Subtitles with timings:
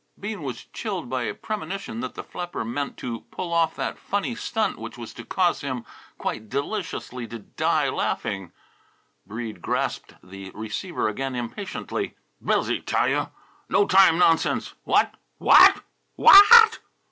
[0.19, 4.33] Bean was chilled by a premonition that the flapper meant to pull off that funny
[4.33, 5.85] stunt which was to cause him
[6.17, 8.51] quite deliciously to die laughing.
[9.27, 12.15] Breede grasped the receiver again impatiently.
[12.43, 13.29] "Busy, tell you!
[13.69, 14.73] No time nonsense!
[14.85, 15.13] What!
[15.37, 15.75] What.
[16.17, 16.77] W H A T!!!"